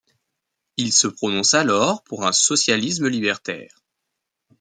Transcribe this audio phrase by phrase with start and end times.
[0.77, 3.83] Il se prononce alors pour un socialisme libertaire.